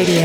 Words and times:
Radio. 0.00 0.22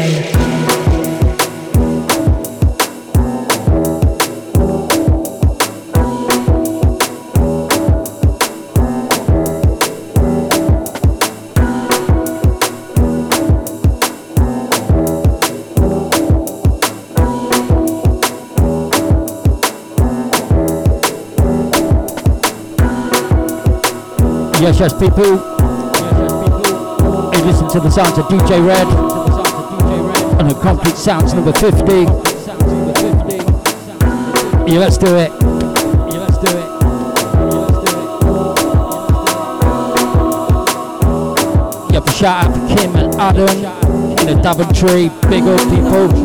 Yes, 24.62 24.80
yes, 24.80 24.94
people. 24.94 25.38
Hey, 27.34 27.44
listen 27.44 27.68
to 27.68 27.82
the 27.82 27.90
sounds 27.90 28.18
of 28.18 28.26
DJ 28.28 28.66
Red 28.66 29.05
and 30.40 30.50
the 30.50 30.56
Concrete 30.62 30.96
Sounds 30.96 31.34
number 31.34 31.54
50. 31.54 32.04
Yeah, 34.72 34.80
let's 34.80 34.98
do 34.98 35.16
it. 35.16 35.32
Yeah, 35.42 36.20
let's 36.20 36.38
do 36.38 36.58
it. 36.58 36.70
Yeah, 41.94 42.12
shout 42.12 42.46
out 42.46 42.54
for 42.54 42.76
Kim 42.76 42.96
and 42.96 43.16
Adam 43.16 43.50
in 44.20 44.26
the 44.26 44.42
Daventry. 44.42 45.10
Big 45.30 45.44
up, 45.44 45.62
people. 45.70 46.25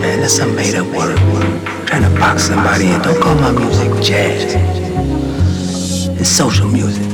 Man, 0.00 0.20
that's 0.20 0.34
some 0.34 0.54
made 0.54 0.76
up 0.76 0.86
word. 0.94 1.16
Trying 1.86 2.02
to 2.02 2.20
box 2.20 2.44
somebody 2.44 2.86
in. 2.86 3.02
Don't 3.02 3.20
call 3.20 3.34
my 3.34 3.50
music 3.50 3.90
jazz. 4.00 4.54
It's 6.20 6.28
social 6.28 6.68
music. 6.68 7.07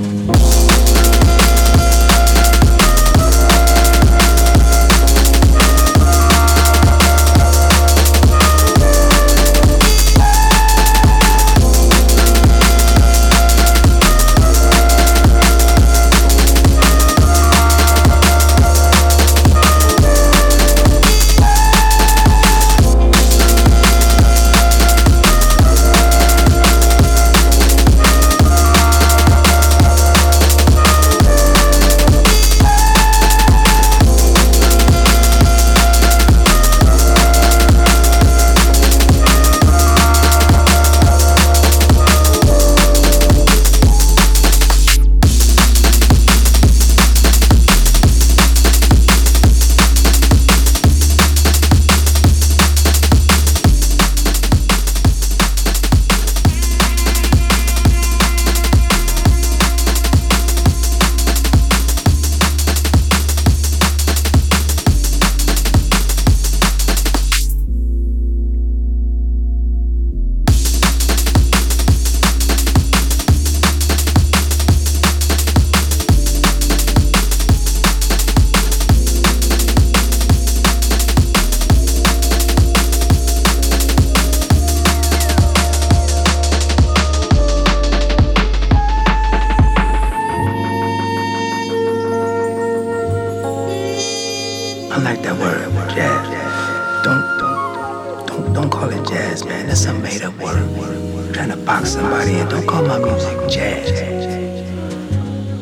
made 100.14 100.24
up 100.24 100.38
word. 100.38 101.34
Trying 101.34 101.50
to 101.50 101.56
box 101.56 101.90
somebody 101.90 102.38
in. 102.38 102.48
Don't 102.48 102.66
call 102.66 102.84
my 102.86 102.98
music 102.98 103.50
jazz. 103.50 103.90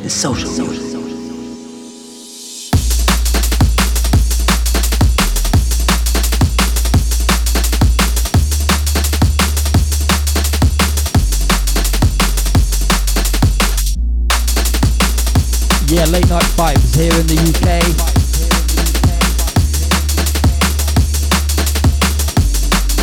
It's 0.05 0.15
social 0.15 0.51
music. 0.51 0.91
Yeah, 15.89 16.07
late 16.07 16.29
night 16.29 16.43
vibes 16.57 16.97
here 16.97 17.13
in 17.13 17.27
the 17.27 18.13
UK. 18.17 18.22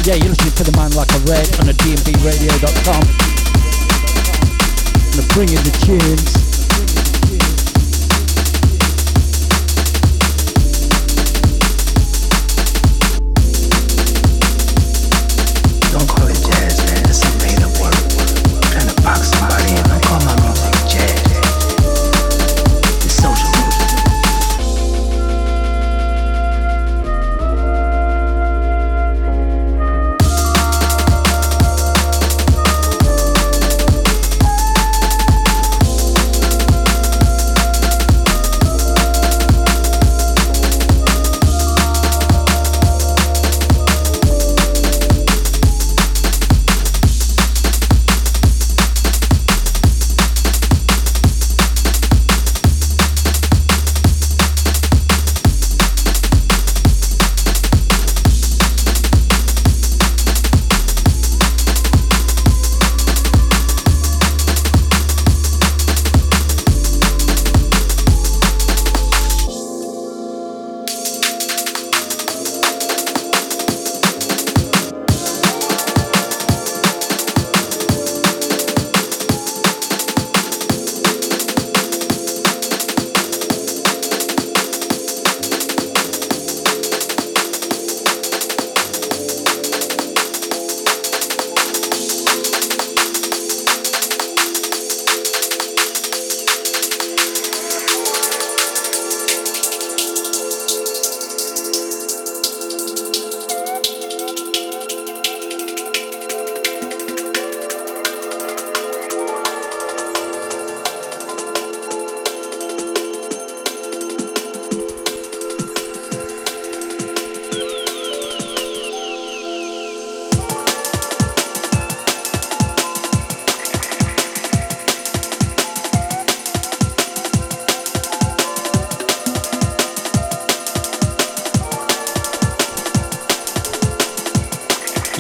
Yeah, 0.09 0.15
you're 0.15 0.29
listening 0.29 0.56
to 0.56 0.63
the 0.63 0.75
man 0.75 0.89
like 0.94 1.11
a 1.13 1.19
red 1.29 1.45
on 1.59 1.67
the 1.67 1.73
dnbradio.com. 1.73 3.03
I'm 5.13 5.27
bringing 5.35 5.61
the 5.61 5.69
tunes. 5.85 6.49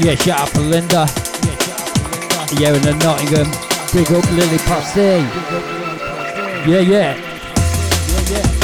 Yeah, 0.09 0.15
shout 0.15 0.39
out 0.39 0.53
Belinda. 0.55 1.05
Yeah, 2.59 2.73
in 2.73 2.81
the 2.81 2.97
Nottingham. 3.03 3.45
Big 3.93 4.11
up 4.11 4.25
Lily 4.31 4.57
Posse. 4.57 4.99
Yeah, 6.67 6.79
yeah. 6.79 7.15
Yeah, 7.15 8.31
yeah. 8.31 8.58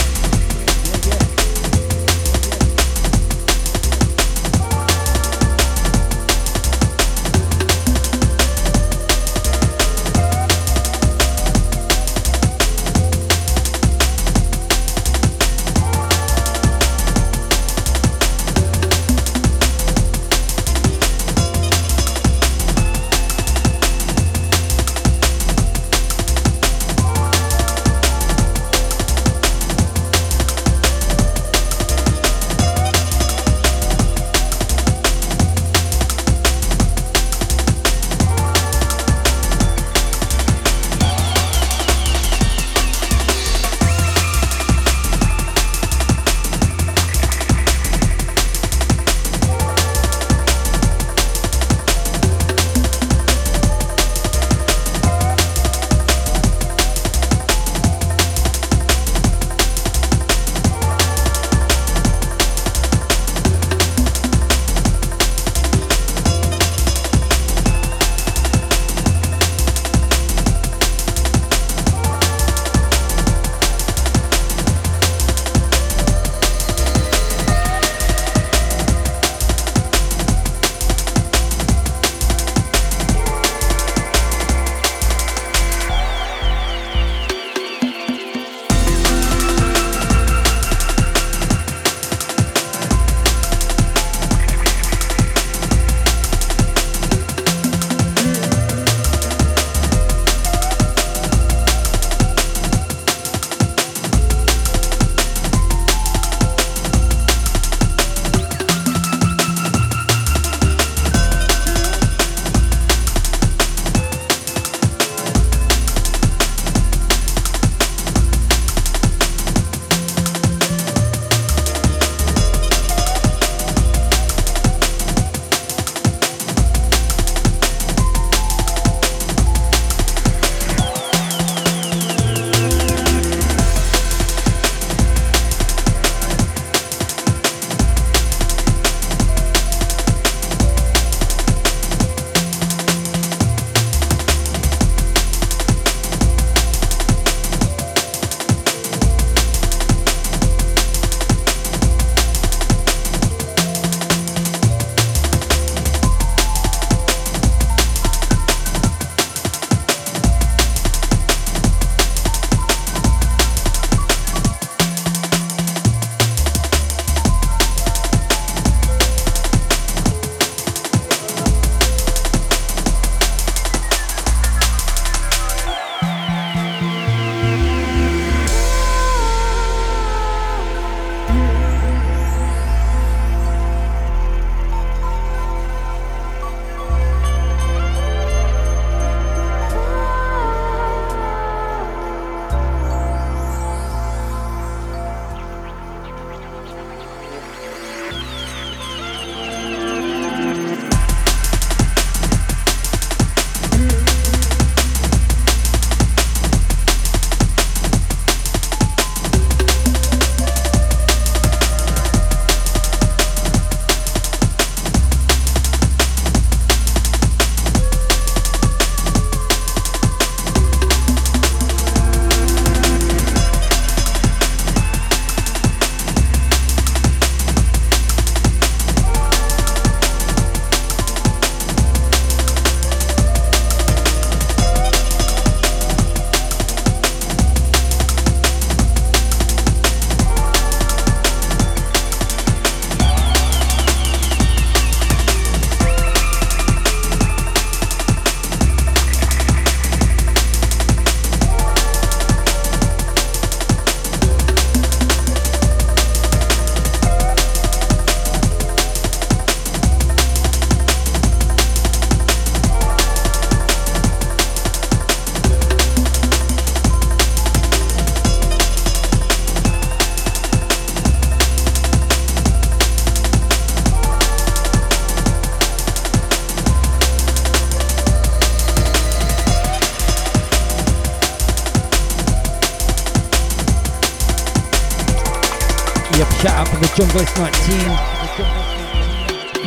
Junglist 287.15 287.39
19. 287.39 287.79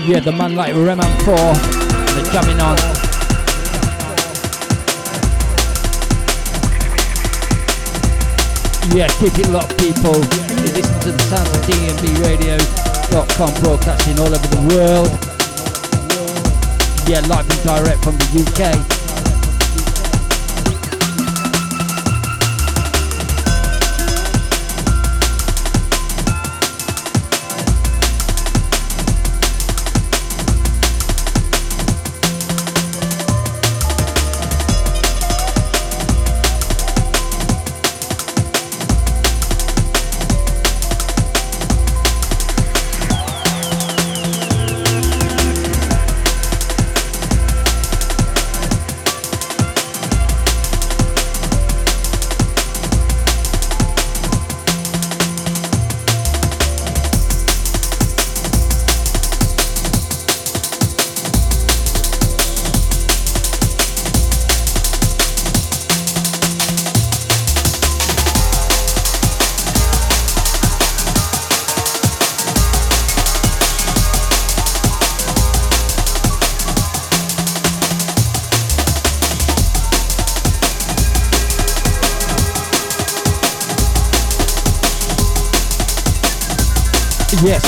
Yeah, 0.06 0.20
the 0.20 0.32
man 0.32 0.54
like 0.54 0.74
Reman 0.74 1.10
4. 1.24 1.34
They're 2.14 2.30
coming 2.30 2.60
on. 2.60 2.76
Yeah, 8.94 9.08
keep 9.16 9.38
it 9.38 9.48
locked, 9.48 9.78
people. 9.78 10.16
You 10.60 10.72
listen 10.76 11.00
to 11.00 11.12
the 11.12 11.22
sounds 11.30 11.48
of 11.48 11.64
DNBRadio.com 11.64 13.54
broadcasting 13.62 14.18
all 14.18 14.26
over 14.26 14.48
the 14.48 14.60
world. 14.68 15.08
Yeah, 17.08 17.20
live 17.28 17.48
and 17.48 17.62
direct 17.62 18.04
from 18.04 18.18
the 18.18 18.26
UK. 18.44 18.97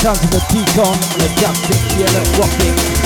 Yeah, 0.01 0.13
sounds 0.13 0.23
of 0.23 0.31
the 0.31 0.39
Deacon, 0.49 0.97
the 1.19 1.27
Justice 1.39 1.95
Yellow 1.95 2.23
Rocking. 2.39 3.00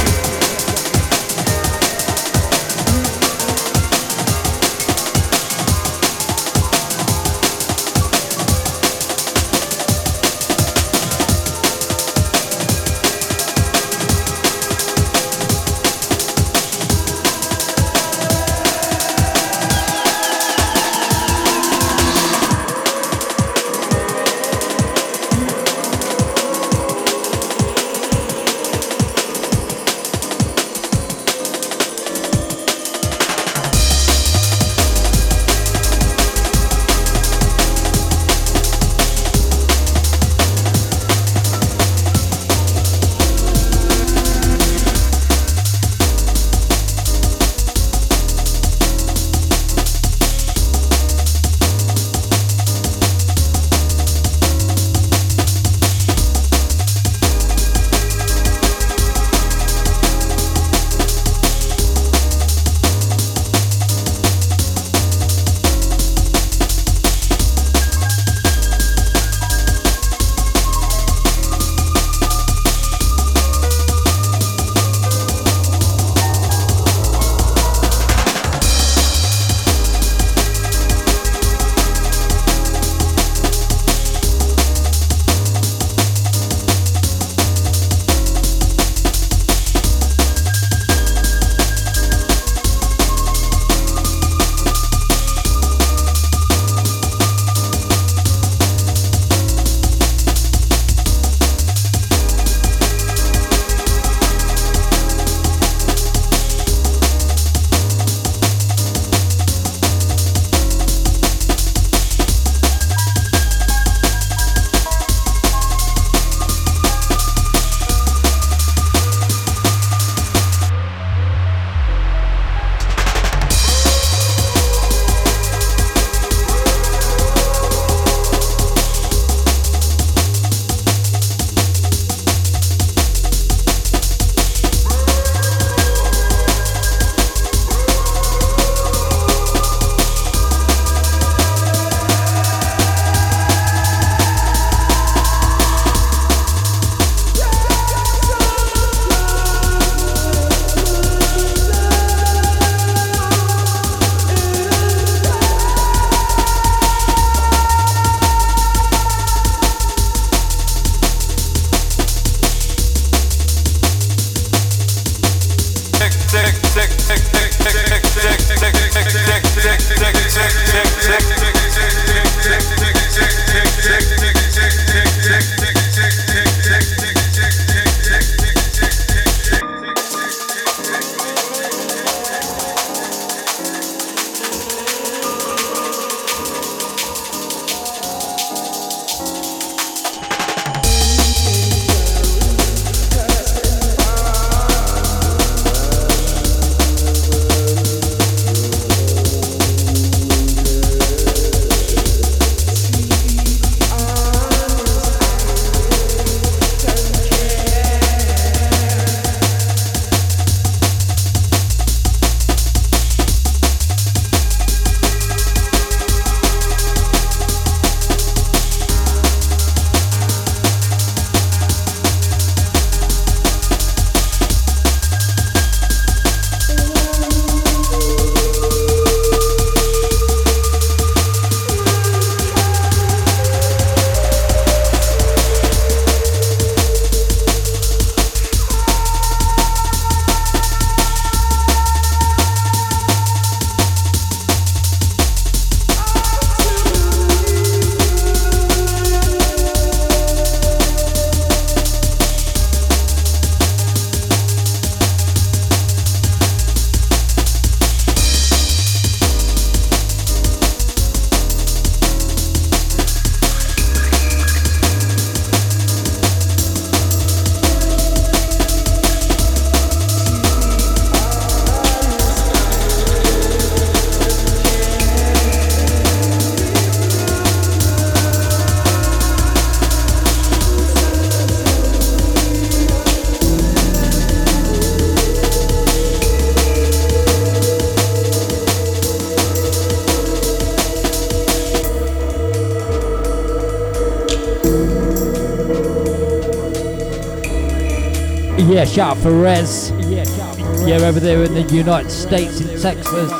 Yeah, 298.75 298.83
shout 298.83 299.15
out 299.15 299.23
for 299.23 299.31
Rez. 299.31 299.91
Yeah, 300.01 300.97
over 300.97 301.21
there 301.21 301.41
in 301.45 301.53
the 301.53 301.61
United 301.61 302.11
States 302.11 302.59
in 302.59 302.67
Texas. 302.77 303.31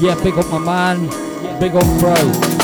Yeah, 0.00 0.14
big 0.22 0.34
up 0.34 0.48
my 0.48 0.58
man. 0.58 1.08
Big 1.58 1.74
up 1.74 1.82
bro. 1.98 2.59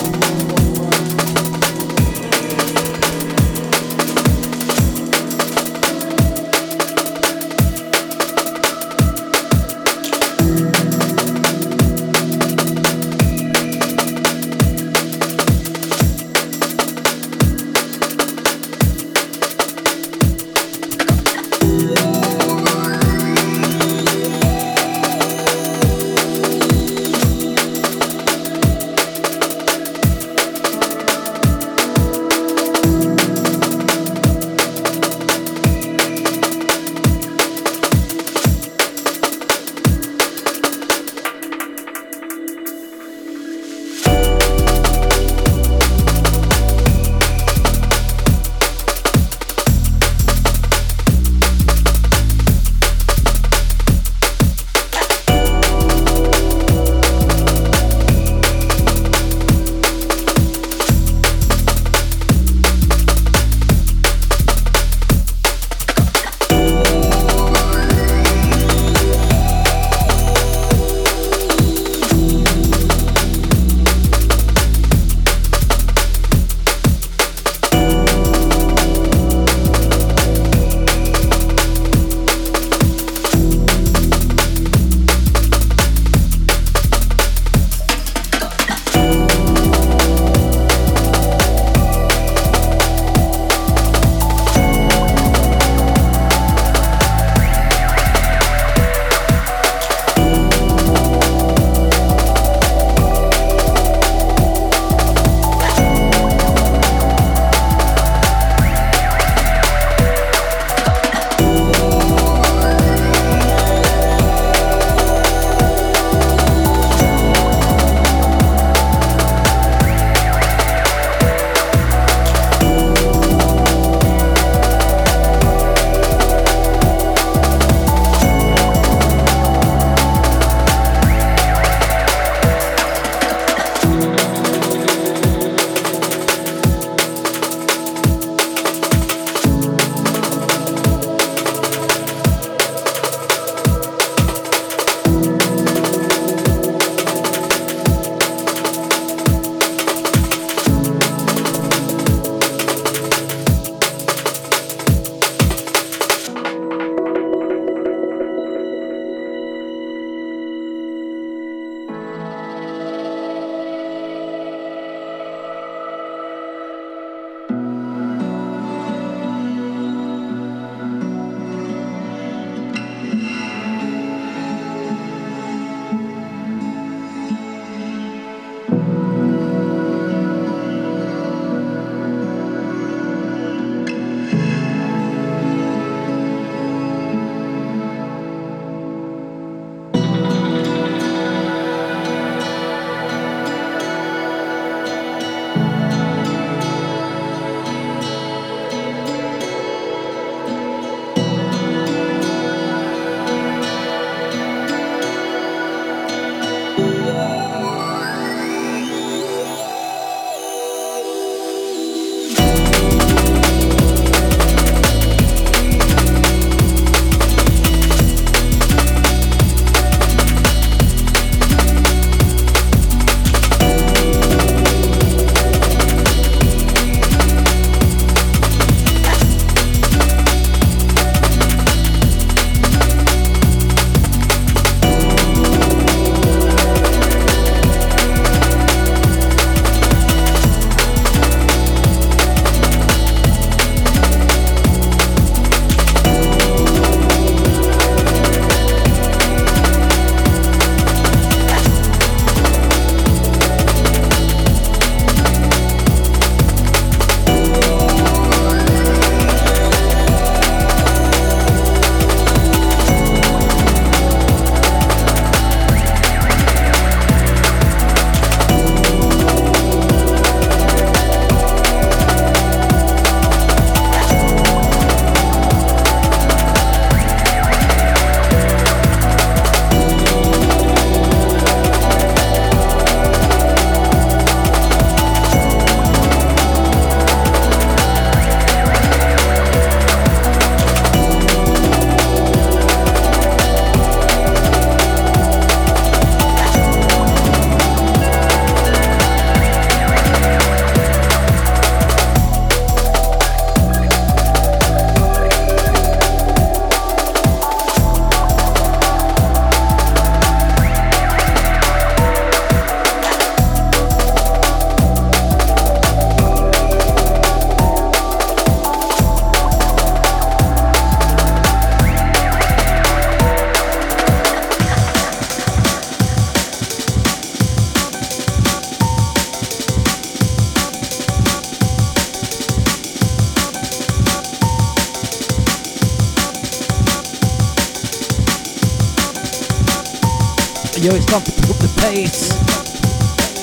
Yo, 340.86 340.94
it's 340.94 341.04
time 341.06 341.20
to 341.20 341.32
pick 341.32 341.50
up 341.50 341.56
the 341.56 341.80
pace. 341.80 342.30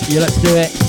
Yeah, 0.10 0.22
let's 0.22 0.38
do 0.38 0.56
it. 0.56 0.83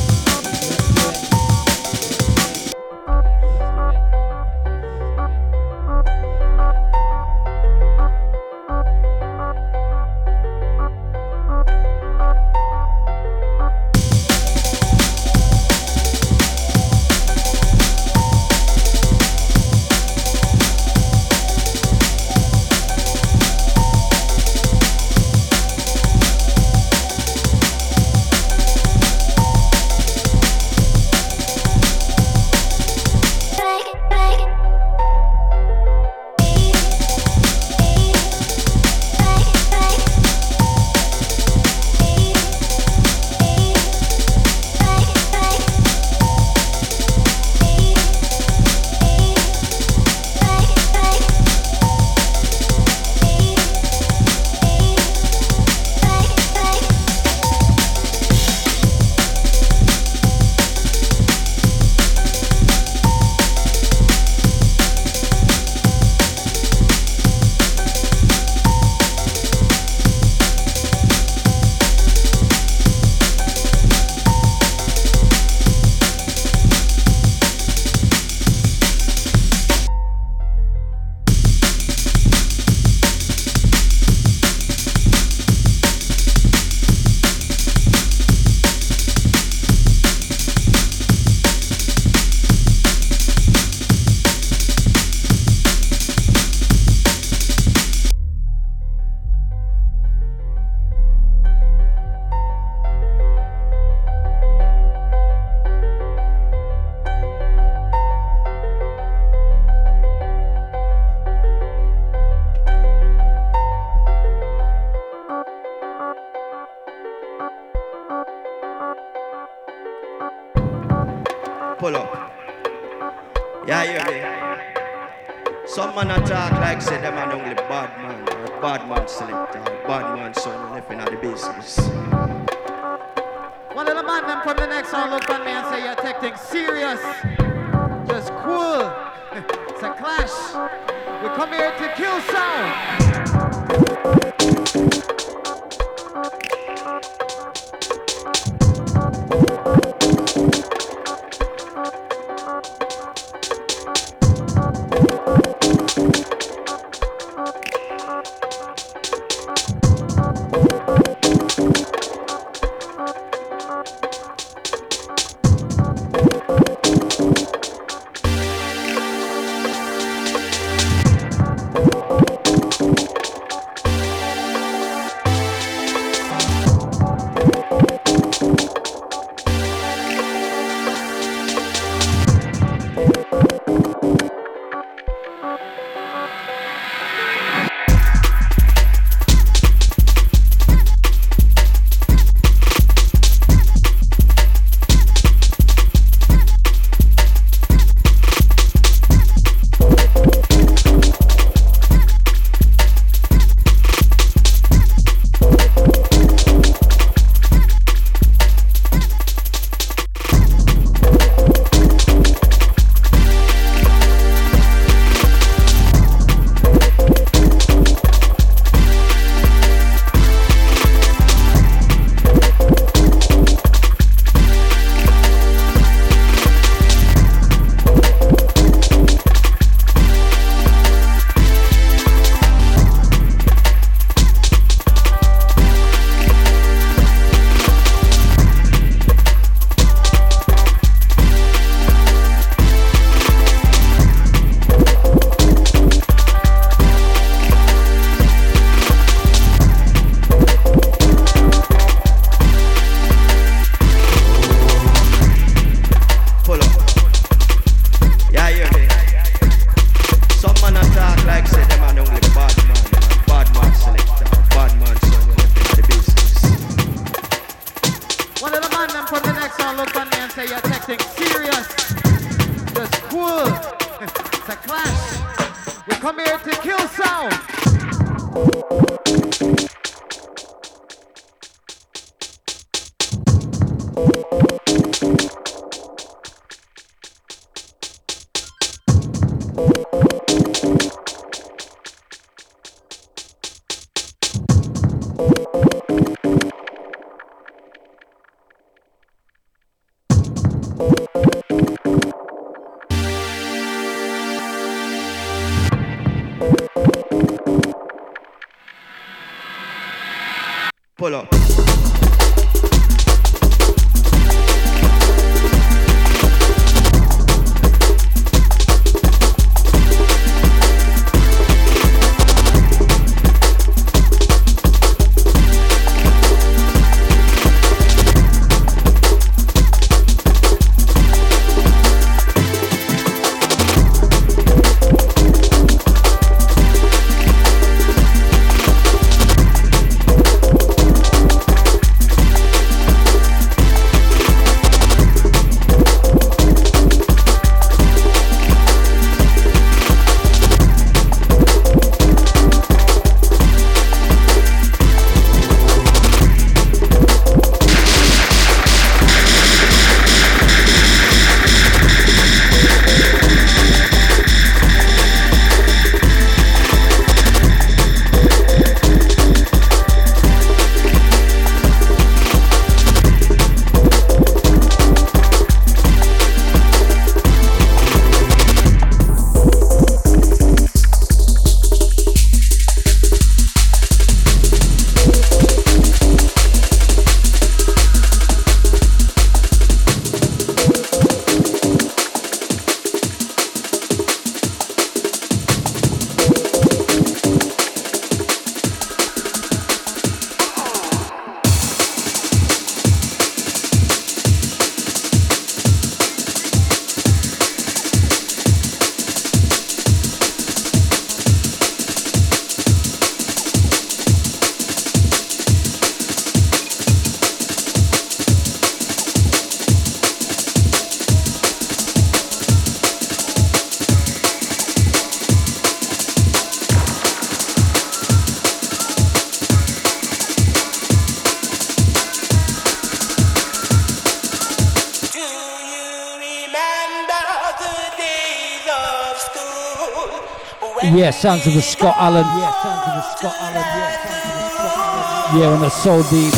Sounds 441.24 441.46
of 441.46 441.54
the 441.54 441.62
Scott 441.62 441.96
Allen. 441.96 442.26
Yeah, 442.36 442.52
sounds 442.62 442.86
of 442.86 442.94
the 442.96 443.02
Scott 443.16 443.34
Allen. 443.40 443.54
Yeah, 443.54 443.96
sounds 444.04 444.28
of 444.28 444.34
the 444.36 444.48
Scott 444.50 444.76
Allen. 444.76 445.40
Yeah, 445.40 445.54
on 445.54 445.60
the 445.62 445.70
Soul 445.70 446.02
Deep. 446.02 446.34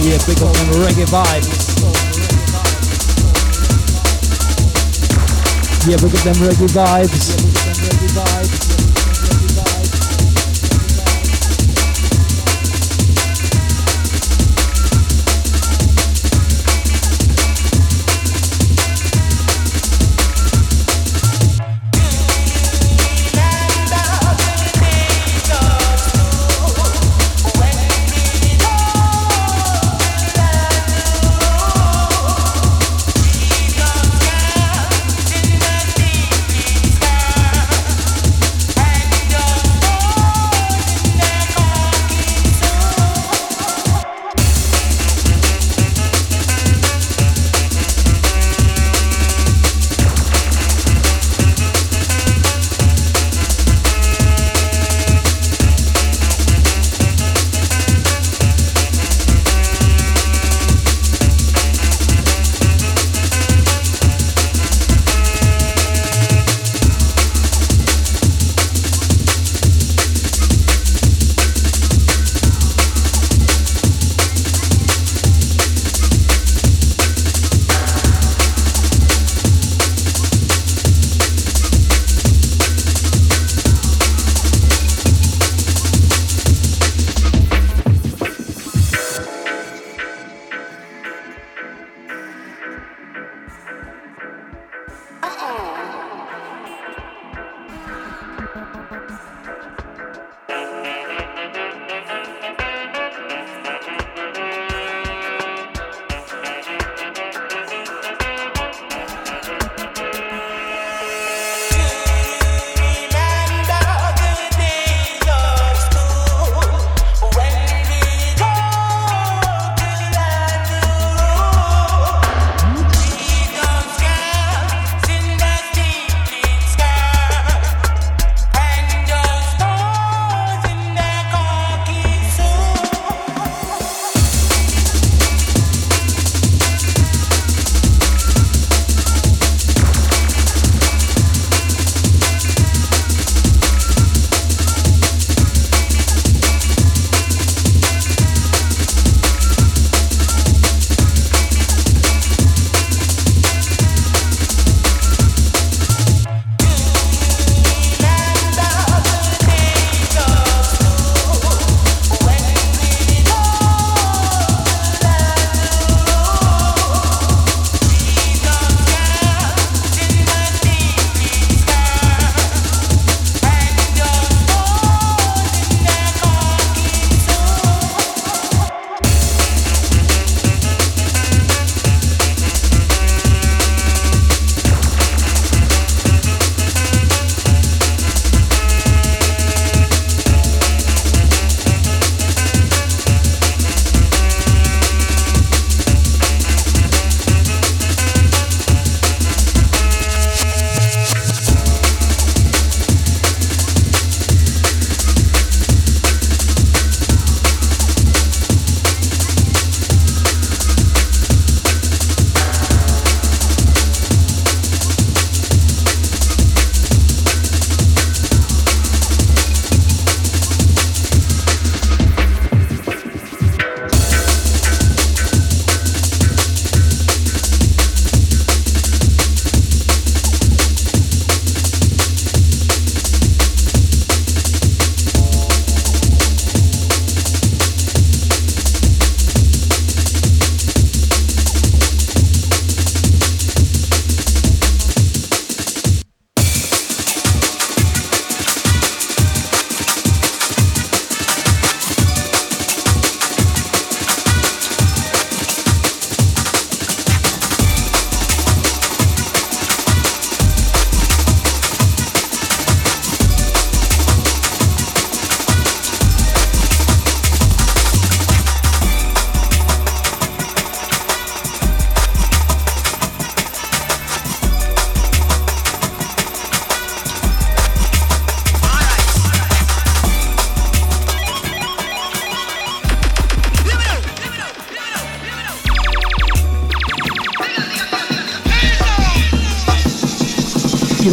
Yeah, 0.00 0.16
big 0.26 0.38
up 0.38 0.48
on 0.48 0.66
the 0.70 0.78
reggae 0.80 1.04
vibes. 1.12 1.60
Yeah, 5.86 5.96
big 5.96 6.14
up 6.14 6.24
them 6.24 6.36
reggae 6.36 6.68
vibes. 6.72 7.49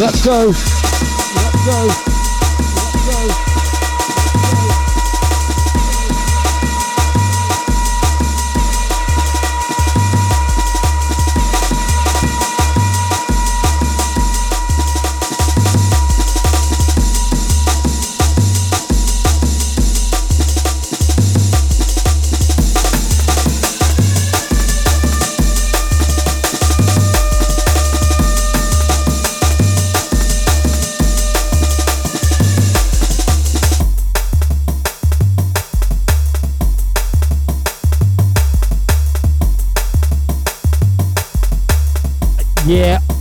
Let's 0.08 0.24
go. 0.24 0.67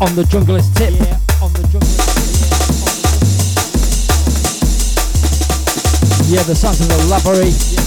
On 0.08 0.16
the 0.16 0.24
junglist 0.24 0.74
tip. 0.76 0.94
Yeah, 0.94 1.20
on 1.44 1.52
the 1.54 1.64
junglist 1.68 1.98
tip. 2.08 2.48
Yeah, 6.30 6.44
the 6.44 6.56
sounds 6.56 6.80
of 6.82 6.88
the 6.88 6.98
lavery. 7.08 7.52
Yeah, 7.52 7.87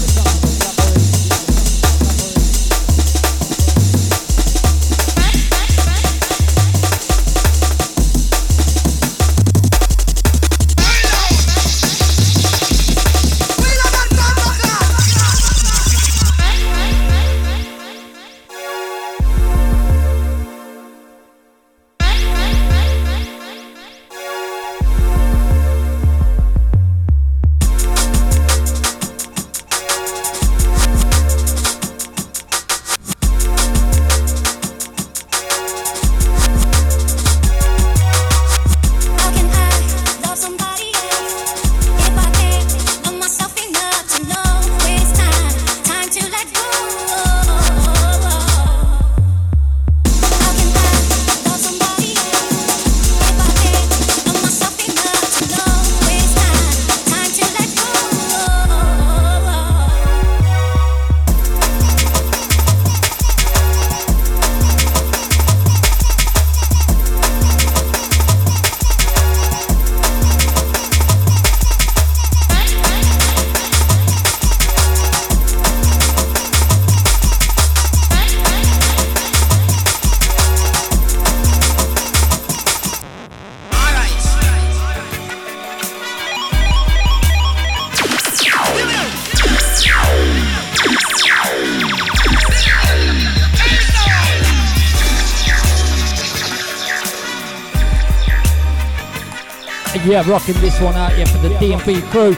Yeah, 100.20 100.30
rocking 100.30 100.60
this 100.60 100.78
one 100.82 100.96
out, 100.96 101.16
yeah, 101.16 101.24
for 101.24 101.38
the 101.38 101.48
DNB 101.48 102.02
crew. 102.10 102.32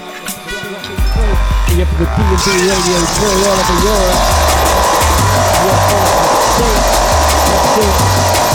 Yeah, 1.74 1.84
for 1.90 1.98
the 1.98 2.06
DNB 2.06 2.46
radio 2.70 3.00
crew 3.18 3.34
all 3.42 3.58
over 3.58 3.76
Europe. 3.82 4.18
Yeah, 7.78 8.51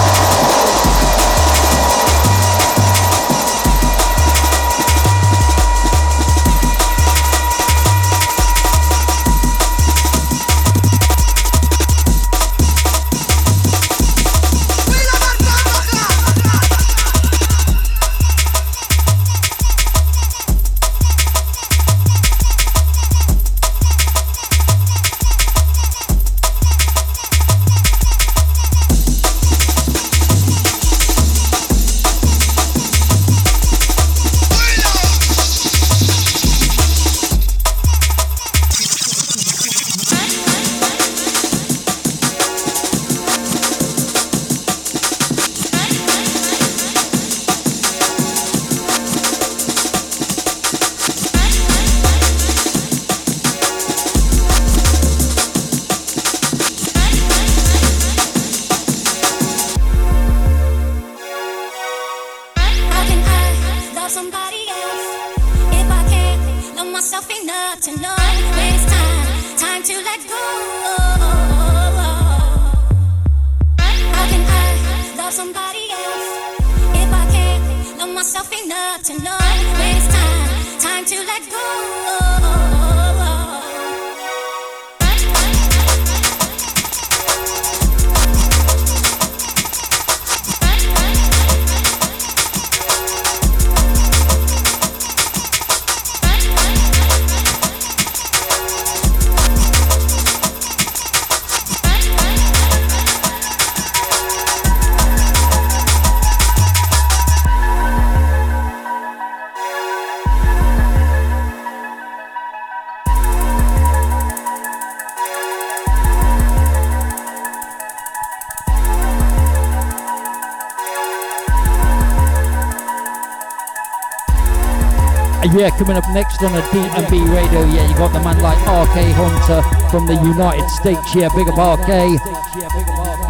Yeah, 125.68 125.78
coming 125.78 125.97
up 125.97 126.09
next 126.11 126.41
on 126.43 126.55
a 126.55 126.61
D&B 126.72 127.20
radio, 127.30 127.65
yeah, 127.65 127.89
you 127.89 127.93
got 127.95 128.13
the 128.13 128.22
man 128.22 128.39
like 128.39 128.57
RK 128.57 129.03
Hunter 129.11 129.61
from 129.89 130.07
the 130.07 130.13
United 130.13 130.70
States, 130.70 131.13
yeah, 131.13 131.28
big 131.36 131.49
up 131.49 131.57
RK. 131.57 133.26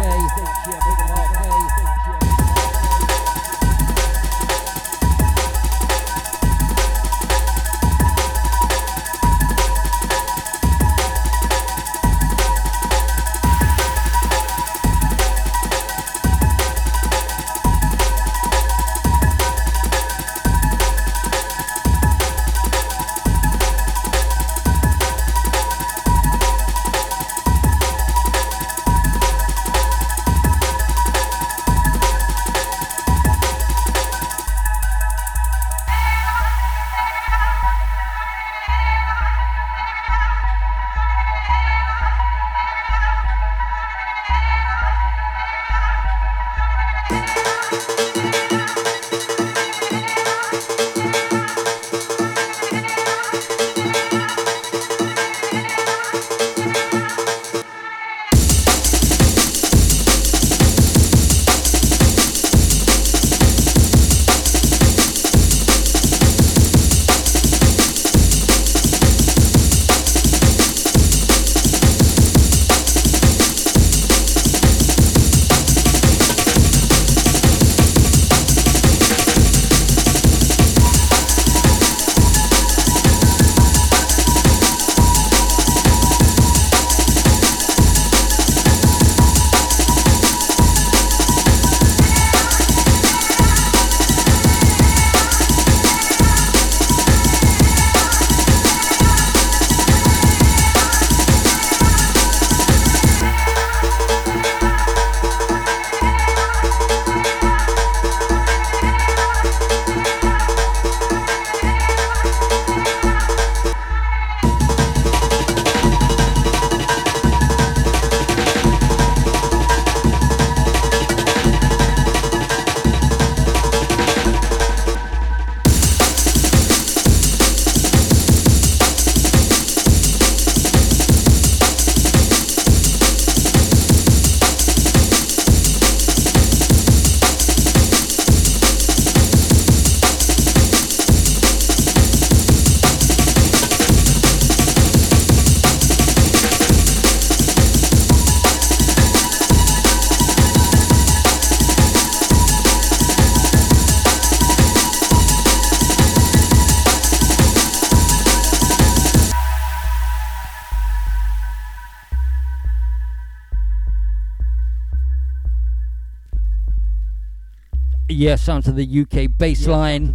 yes 168.28 168.46
onto 168.46 168.70
the 168.72 168.84
UK 168.84 169.30
baseline. 169.38 170.12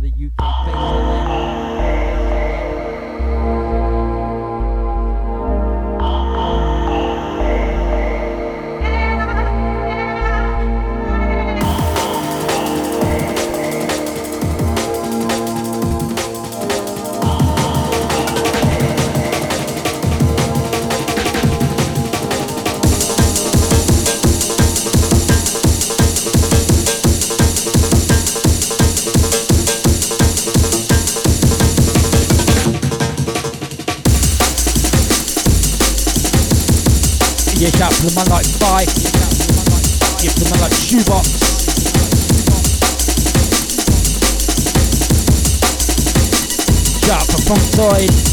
jukebox. 40.94 41.26
Shout 47.06 47.20
out 47.20 47.26
for 47.32 48.33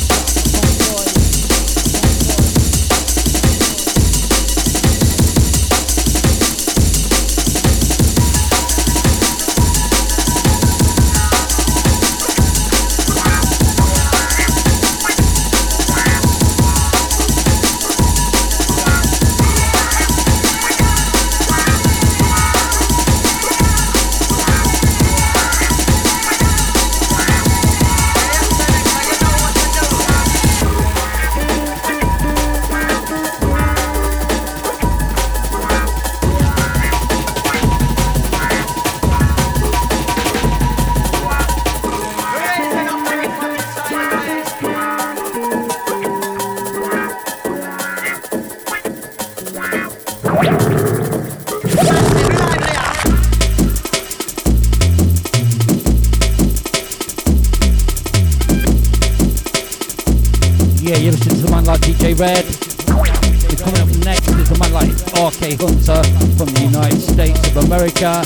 Yeah, 68.01 68.22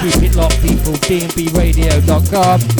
keep 0.00 0.20
it 0.20 0.34
locked, 0.34 0.60
people. 0.60 0.94
DNBRadio.com. 0.94 2.75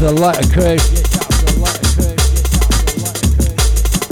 the 0.00 0.12
lighter 0.12 0.48
crew. 0.52 0.78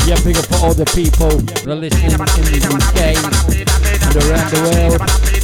Yeah, 0.07 0.19
big 0.25 0.37
up 0.37 0.47
for 0.47 0.67
all 0.67 0.75
the 0.75 0.85
people 0.95 1.29
that 1.29 1.67
are 1.67 1.75
listening 1.75 2.11
in 2.11 2.19
the 2.19 2.59
UK 2.75 3.15
and 4.03 4.17
around 4.17 4.51
the 4.51 4.61
world. 4.67 5.36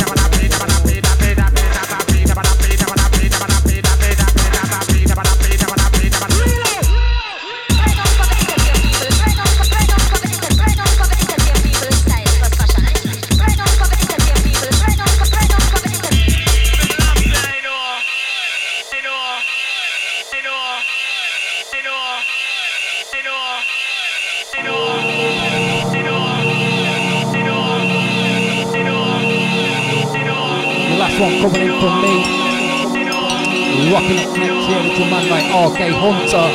Hunter 35.77 36.49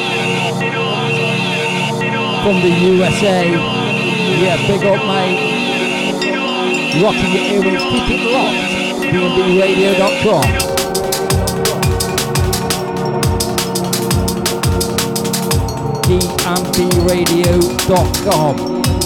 from 2.43 2.61
the 2.61 2.69
USA. 2.69 3.49
Yeah, 3.49 4.57
big 4.67 4.83
up, 4.85 5.01
mate. 5.05 5.39
Rocking 7.01 7.31
your 7.33 7.45
earrings. 7.53 7.83
Keep 7.83 8.09
it 8.11 8.21
locked. 8.31 8.67
DNBRadio.com. 9.03 10.47
DNBRadio.com. 17.77 18.96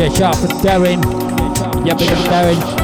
Yeah, 0.00 0.08
sharp 0.14 0.36
for 0.36 0.46
Darren. 0.64 1.02
Yeah, 1.86 1.92
big 1.92 2.08
up 2.08 2.18
Darren. 2.30 2.79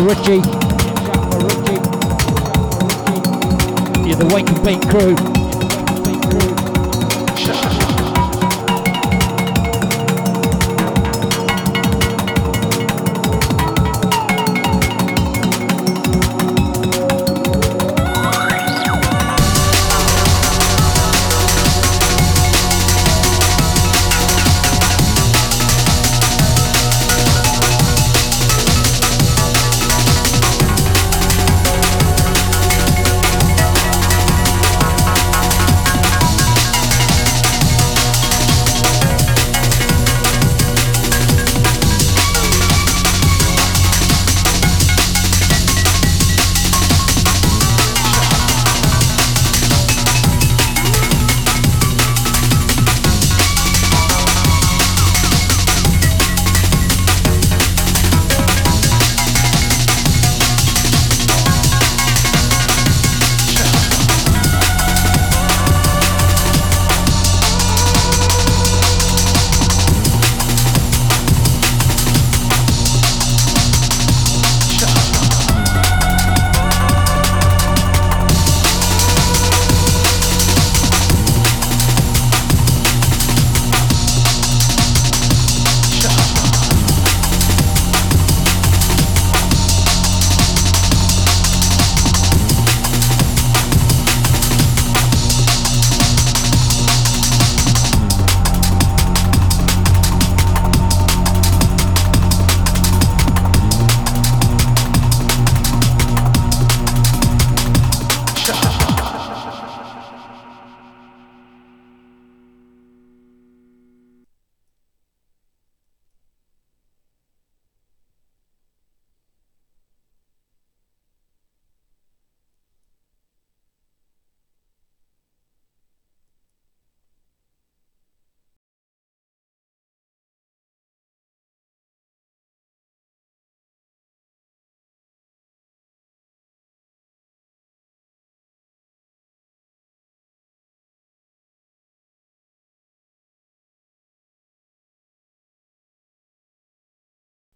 For 0.00 0.06
You're 4.06 4.16
the 4.16 4.30
Wake 4.32 4.48
and 4.48 4.64
Bake 4.64 4.80
crew. 4.88 5.29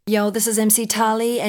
Yo, 0.06 0.28
this 0.28 0.46
is 0.46 0.58
MC 0.58 0.84
Tali, 0.84 1.40
and 1.40 1.42